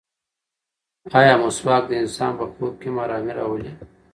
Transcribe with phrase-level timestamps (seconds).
[1.19, 3.71] ایا مسواک د انسان په خوب کې هم ارامي راولي؟